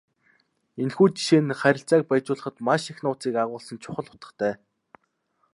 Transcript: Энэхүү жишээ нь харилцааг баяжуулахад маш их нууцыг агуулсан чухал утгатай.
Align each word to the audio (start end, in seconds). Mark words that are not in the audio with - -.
Энэхүү 0.81 1.07
жишээ 1.15 1.41
нь 1.43 1.57
харилцааг 1.59 2.01
баяжуулахад 2.07 2.55
маш 2.67 2.83
их 2.91 2.97
нууцыг 3.03 3.35
агуулсан 3.43 3.77
чухал 3.83 4.07
утгатай. 4.13 4.53